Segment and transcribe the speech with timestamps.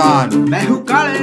[0.00, 1.18] प्रधान मैं हूँ काले।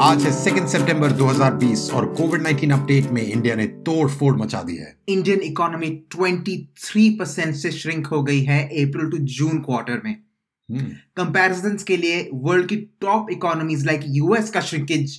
[0.00, 4.62] आज है सेकेंड सितंबर 2020 और कोविड 19 अपडेट में इंडिया ने तोड़ फोड़ मचा
[4.62, 10.00] दी है। इंडियन इकोनॉमी 23 परसेंट से श्रिंक हो गई है अप्रैल टू जून क्वार्टर
[10.04, 10.84] में। हम्म,
[11.16, 15.16] कंपैरिजन के लिए वर्ल्ड की टॉप इकोनॉमीज लाइक यूएस का श्रिंकेज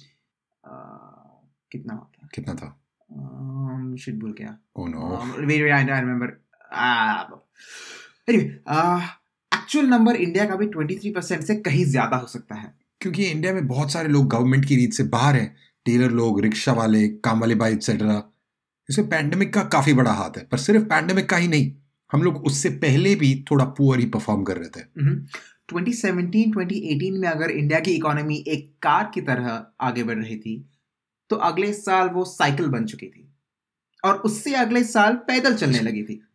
[1.71, 2.70] कितना होता कितना था?
[3.95, 5.01] शिट भूल गया। ओ no
[5.39, 6.38] wait wait I remember
[9.51, 13.54] actual number India का भी 23 परसेंट से कहीं ज़्यादा हो सकता है। क्योंकि इंडिया
[13.54, 17.39] में बहुत सारे लोग गवर्नमेंट की रीत से बाहर हैं। टेलर लोग रिक्शा वाले काम
[17.39, 18.34] वाले बाई एक्सेट्रा
[18.89, 21.74] इसमें पैंडेमिक का काफ़ी बड़ा हाथ है, पर सिर्फ़ पैंडेमिक का ही नहीं,
[22.12, 25.26] हम लोग उससे पहले भी थोड़ा पुअर ही परफॉर्म कर रहे थे। हम्म।
[25.70, 30.70] 2017 2018 में अगर इंडिया की इकोनॉमी एक कार की तरह आगे बढ़ रही थी
[31.29, 33.34] तो अगले साल वो साइकिल बन चुकी थी।
[34.06, 36.28] और उससे अगले साल पैदल चलने लगी थी।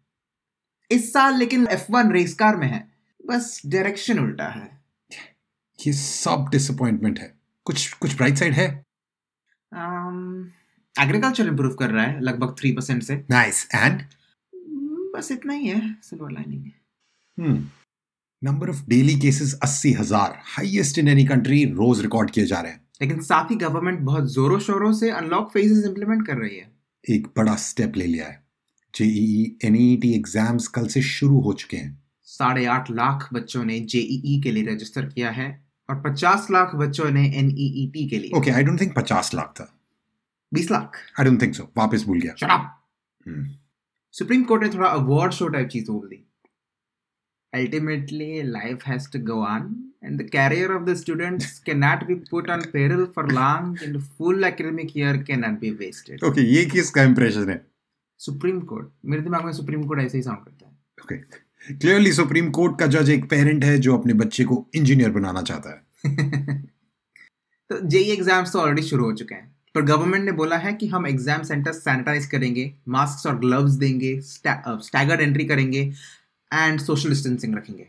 [0.91, 2.93] इस साल लेकिन F1 रेस कार में है।
[3.27, 4.78] बस डायरेक्शन उल्टा है।
[5.79, 7.33] ये सब डिसअपॉइंटमेंट है।
[7.67, 8.67] कुछ कुछ ब्राइट साइड है?
[10.95, 13.85] एग्रीकल्चर um, इंप्रूव कर रहा है लगभग थ्री परसेंट से। Nice nice.
[13.85, 14.03] एंड
[15.15, 17.67] बस इतना ही है silver lining
[18.43, 22.73] number of daily cases अस्सी हज़ार। हाइएस्ट इन एनी कंट्री रोज रिकॉर्ड किए जा रहे
[22.73, 26.71] हैं। लेकिन साथ ही गवर्नमेंट बहुत जोरों शोरों से अनलॉक फेजेस इंप्लीमेंट कर रही है।
[27.05, 28.43] एक बड़ा स्टेप ले लिया है।
[28.95, 34.41] जेईई एनईटी एग्ज़ाम्स कल से शुरू हो चुके हैं। साढ़े आठ लाख बच्चों ने जेईई
[34.41, 38.63] के लिए रजिस्टर किया है। और पचास लाख बच्चों ने एनईईटी के लिए। ओके आई
[38.63, 39.79] डोंट थिंक पचास लाख था।
[40.55, 40.97] बीस lakh.
[41.21, 42.81] I don't think so वापस भूल गया। शट अप
[44.13, 46.25] सुप्रीम कोर्ट ने थोड़ा अवार्ड शो टाइप चीज़ बोल दी।
[47.57, 49.63] Ultimately, life has to go on,
[50.07, 54.03] and the career of the students cannot be put on peril for long, and the
[54.19, 56.25] full academic year cannot be wasted.
[56.25, 57.67] Okay ये किसका impression है?
[58.19, 60.73] Supreme court मेरे दिमाग में supreme court ऐसे ही sound करता है।
[61.05, 65.43] Okay clearly supreme court का जज एक पेरेंट है जो अपने बच्चे को इंजीनियर बनाना
[65.43, 66.07] चाहता है।
[67.71, 70.87] तो जेई एग्ज़ाम्स तो ऑलरेडी शुरू हो चुके हैं। पर गवर्नमेंट ने बोला है कि
[70.89, 75.81] हम एग्ज़ाम सेंटर सैनिटाइज करेंगे मास्क और ग्लव्स देंगे स्टैगर्ड एंट्री करेंगे
[76.51, 77.87] एंड सोशल डिस्टेंसिंग रखेंगे।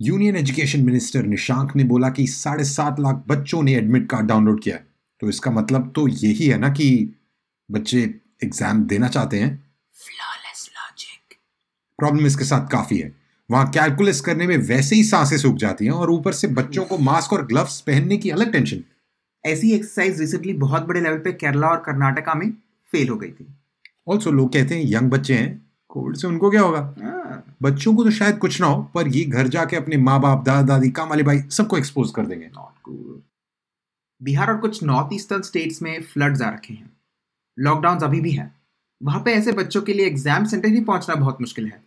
[0.00, 4.62] यूनियन एजुकेशन मिनिस्टर निशांक ने बोला कि साढ़े सात लाख बच्चों ने एडमिट कार्ड डाउनलोड
[4.62, 4.86] किया है।
[5.20, 7.14] तो इसका मतलब तो यही है ना कि
[7.68, 8.02] बच्चे
[8.44, 9.69] एग्ज़ाम देना चाहते हैं।
[12.00, 13.12] प्रॉब्लम इसके साथ काफ़ी है।
[13.50, 16.98] वहाँ कैलकुलस करने में वैसे ही साँसें सूख जाती हैं और ऊपर से बच्चों को
[17.00, 18.82] मास्क और ग्लव्स पहनने की अलग टेंशन
[19.44, 22.50] ऐसी एक्सरसाइज रिसेंटली बहुत बड़े लेवल पे केरला और कर्नाटका में
[22.88, 23.46] फेल हो गई थी।
[24.08, 25.50] ऑल्सो लोग कहते हैं यंग बच्चे हैं
[25.90, 26.80] कोविड से उनको क्या होगा?
[27.02, 30.44] हाँ, बच्चों को तो शायद कुछ ना हो पर ये घर जाके अपने माँ बाप
[30.44, 33.18] दादा दादी काम वाले भाई सबको एक्सपोज कर देंगे। Cool.
[34.20, 36.90] बिहार और कुछ नॉर्थ ईस्टर्न स्टेट्स में फ्लड्स आ रखे हैं।
[37.58, 38.50] लॉकडाउन अभी भी है।
[39.00, 41.82] वहाँ पे ऐसे बच्चों के लिए एग्ज़ाम सेंटर ही पहुँचना बहुत मुश्किल है।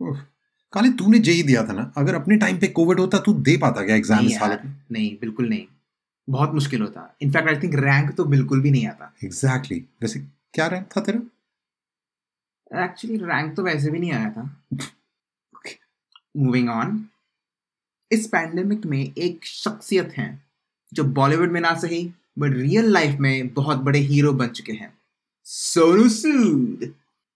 [0.00, 1.92] काले तूने जेई दिया था ना?
[1.96, 5.16] अगर अपने टाइम पे कोविड होता तू दे पाता क्या एग्ज़ाम इस हालत यार, नहीं
[5.20, 5.66] बिल्कुल नहीं।
[6.28, 10.20] बहुत मुश्किल होता। इनफैक्ट आई थिंक रैंक तो बिल्कुल भी नहीं आता। में एग्जैक्टली वैसे
[10.54, 11.20] क्या रैंक था तेरा?
[12.84, 14.50] एक्चुअली रैंक तो वैसे भी नहीं आया था।
[16.36, 17.04] मूविंग ऑन
[18.10, 20.28] इस पैंडेमिक में एक शख्सियत है
[20.92, 22.02] जो बॉलीवुड में ना सही
[22.38, 24.92] बट रियल लाइफ में बहुत बड़े हीरो बन चुके हैं।
[25.46, 26.92] सोनू सूद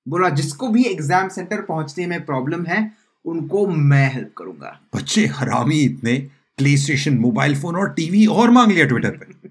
[0.06, 2.90] बोला जिसको भी एग्ज़ाम सेंटर पहुँचने में प्रॉब्लम है
[3.24, 4.78] उनको मैं हेल्प करूँगा.
[4.94, 6.16] बच्चे हरामी इतने
[6.58, 9.50] प्ले स्टेशन मोबाइल फ़ोन और टीवी और मांग लिया ट्विटर पे।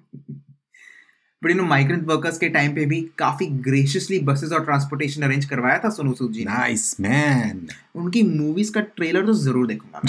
[1.41, 5.79] बट यू माइग्रेंट वर्कर्स के टाइम पे भी काफ़ी ग्रेशियसली बसेस और ट्रांसपोर्टेशन अरेंज करवाया
[5.85, 10.01] था सोनू सूद जी नाइस मैन उनकी मूवीज़ का ट्रेलर तो ज़रूर देखूँगा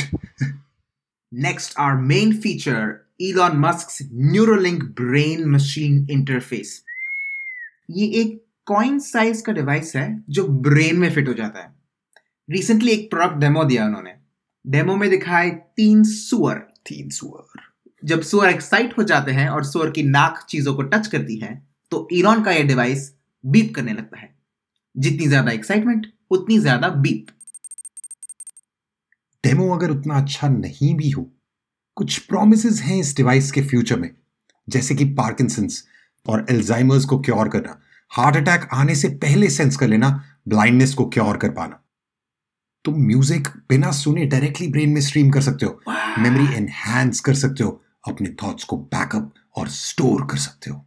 [1.32, 6.82] next are main feature Elon Musk Neuralink brain machine interface
[7.90, 11.74] ये एक कॉइन साइज़ का डिवाइस है जो ब्रेन में फिट हो जाता है।
[12.48, 14.14] रिसेंटली एक प्रोडक्ट डेमो दिया उन्होंने।
[14.64, 17.60] डेमो में दिखाए तीन सुअर। तीन सुअर।
[18.02, 21.54] जब सुअर एक्साइट हो जाते हैं और सुअर की नाक चीज़ों को टच करती है
[21.92, 23.12] तो इलॉन का यह डिवाइस
[23.44, 24.34] बीप करने लगता है।
[24.94, 27.26] जितनी ज़्यादा एक्साइटमेंट उतनी ज़्यादा बीप
[29.44, 31.30] डेमो अगर उतना अच्छा नहीं भी हो
[31.96, 34.10] कुछ प्रोमिस हैं इस डिवाइस के फ्यूचर में
[34.68, 35.82] जैसे कि पार्किंसंस
[36.26, 37.80] और एल्जाइमर्स को क्योर करना।
[38.12, 40.08] हार्ट अटैक आने से पहले सेंस कर लेना
[40.48, 41.78] ब्लाइंडनेस को क्योर कर पाना।
[42.84, 45.80] तुम म्यूज़िक बिना सुने डायरेक्टली ब्रेन में स्ट्रीम कर सकते हो।
[46.18, 50.84] मेमोरी एनहांस कर सकते हो अपने थॉट्स को बैकअप और स्टोर कर सकते हो।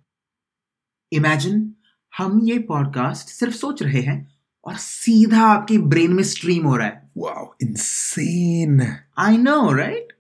[1.12, 1.76] इमेजिन
[2.18, 4.36] हम ये पॉडकास्ट सिर्फ़ सोच रहे हैं
[4.66, 8.82] और सीधा आपके ब्रेन में स्ट्रीम हो रहा है। Wow insane
[9.20, 10.14] I know right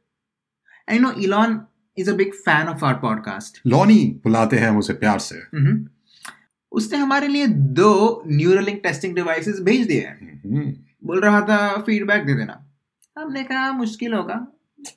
[0.92, 1.60] I know Elon
[1.98, 5.36] is a big fan of our podcast लॉनी बुलाते हैं हम उसे प्यार से।
[6.72, 10.74] उसने हमारे लिए दो न्यूरलिंक टेस्टिंग डिवाइसेस भेज दिए हैं। हम्म,
[11.04, 12.74] बोल रहा था फीडबैक दे देना।
[13.18, 14.48] हमने कहा मुश्किल होगा।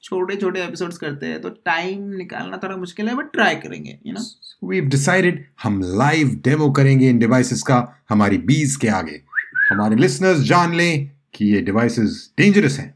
[0.03, 4.13] छोटे छोटे एपिसोड्स करते हैं तो टाइम निकालना थोड़ा मुश्किल है बट ट्राई करेंगे यू
[4.13, 4.21] नो
[4.69, 5.33] We've decided
[5.63, 9.23] हम लाइव डेमो करेंगे इन डिवाइसेस का हमारी बीज के आगे।
[9.71, 12.95] हमारे लिसनर्स जान लें कि ये डिवाइसेस डेंजरस हैं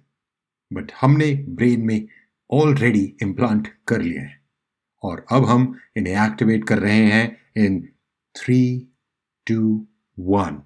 [0.73, 2.09] बट हमने ब्रेन में
[2.51, 4.41] ऑलरेडी इम्प्लांट कर लिए हैं।
[5.03, 7.89] और अब हम इन्हें एक्टिवेट कर रहे हैं इन
[8.38, 8.62] Three
[9.48, 9.88] two
[10.20, 10.62] one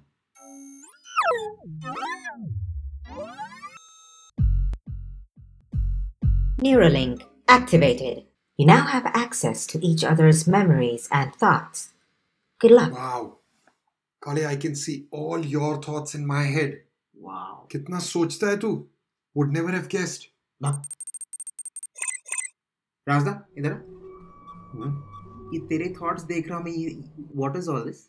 [6.62, 8.24] Neuralink activated.
[8.56, 11.92] You now have access to each other's memories and thoughts.
[12.60, 12.92] Good luck.
[12.92, 13.38] Wow.
[14.24, 16.76] Kale, I can see all your thoughts in my head.
[17.22, 18.70] Wow कितना सोचता है तू
[19.36, 20.28] Would never have guessed.
[23.08, 24.90] Rajda इधर आ।
[25.53, 26.89] ये तेरे thoughts देख रहा हूँ मैं ये
[27.35, 28.07] व्हाट इज़ ऑल दिस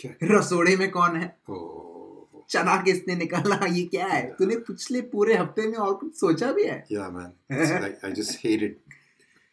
[0.00, 0.12] क्या?
[0.22, 1.36] रसोड़े में कौन है?
[1.50, 3.66] Oh, चना किसने निकाला?
[3.66, 4.34] ये क्या है?
[4.38, 6.84] तूने पिछले पूरे हफ़्ते में और कुछ सोचा भी है?
[6.92, 7.32] Yeah, man.
[7.50, 8.76] It's like, I just hate it.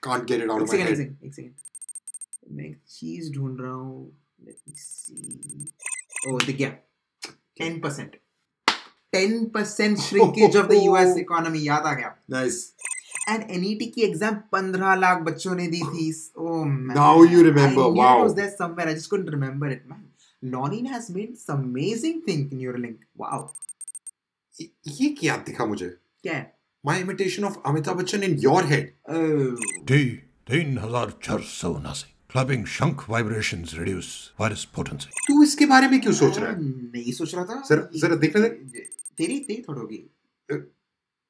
[0.04, 0.74] Can't get it out एक of
[1.26, 1.54] एक सेकंड
[2.52, 4.18] मैं एक चीज़ ढूंढ रहा हूँ.
[4.46, 5.68] लेट मी सी
[6.28, 6.78] ओ दिख गया
[7.62, 8.16] 10%
[9.16, 11.62] 10% shrinkage oh, of the US economy.
[11.66, 12.58] याद आ गया। Nice.
[13.30, 16.08] एंड एनईटी की एग्ज़ाम 15 लाख बच्चों ने दी थी।
[16.94, 18.28] Now you remember wow
[19.72, 20.04] it man
[20.44, 21.36] लॉनिन has made
[22.28, 23.54] something in your link wow
[24.56, 25.88] ये क्या दिखा मुझे?
[26.24, 26.46] क्या
[26.84, 28.94] my imitation of Amitabh Bachchan in your head
[29.88, 30.04] D
[30.50, 34.08] तीन हज़ार चार सौ उनासी। क्लबिंग शंख वाइब्रेशन रिड्यूस
[34.40, 36.56] वायरस पोटेंसी तू इसके बारे में क्यों सोच रहा है?
[36.62, 39.98] नहीं सोच रहा था। सर सर देख ले। तेरी तेरी थोड़ी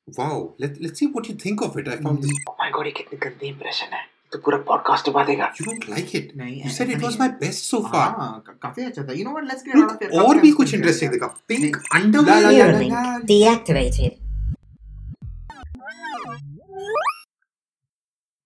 [0.07, 0.55] Wow.
[0.63, 1.87] Let let's see what you think of it.
[1.87, 2.33] I found this.
[2.49, 5.87] Oh my god ये कितनी गंदी इंप्रेशन है तो पूरा पॉडकास्ट डुबा देगा You don't
[5.93, 6.35] like it.
[6.37, 8.03] नहीं You said it ऐसा was नहीं my है। best so far.
[8.17, 10.39] हाँ, का- काफ़ी अच्छा था you know what let's get out of here Look, और
[10.41, 11.33] भी कुछ Kafi इंटरेस्टिंग है। दिखा.
[11.51, 12.27] Pink नहीं। underwear.
[12.27, 14.21] ला, ला, ला, Neuralink ला, ला। deactivated.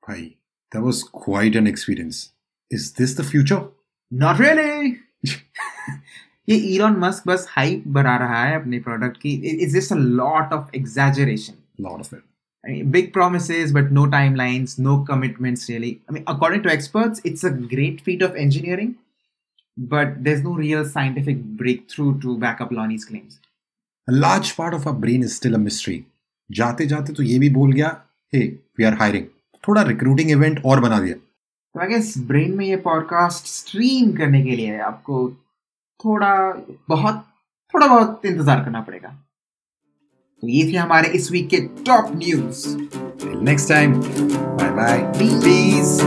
[0.08, 0.38] Bhai,
[0.72, 2.22] that was quite an experience.
[2.72, 3.62] Is this the future?
[4.12, 4.98] Not really.
[6.50, 10.54] ये इलॉन मस्क बस हाइप बढ़ा रहा है अपने प्रोडक्ट की it's just a lot
[10.54, 12.24] of exaggeration it.
[12.64, 15.92] I mean, big promises, but no timelines, no commitments really.
[16.10, 18.96] I mean, according to experts, it's a great feat of engineering,
[19.78, 23.40] but there's no real scientific breakthrough to back up Lonnie's claims.
[24.08, 26.00] A large part of our brain is still a mystery.
[26.50, 27.90] जाते जाते तो ये भी बोल गया
[28.34, 28.40] hey
[28.78, 29.26] we are hiring
[29.68, 34.42] थोड़ा recruiting event और बना दिया तो आई गेस ब्रेन में ये पॉडकास्ट स्ट्रीम करने
[34.44, 35.26] के लिए आपको
[36.06, 36.34] थोड़ा
[36.90, 37.26] बहुत
[37.74, 39.10] थोड़ा बहुत इंतज़ार करना पड़ेगा
[40.42, 42.68] तो ये थे हमारे इस वीक के top news
[43.44, 46.02] next time bye bye please.